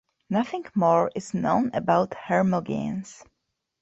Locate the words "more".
0.73-1.11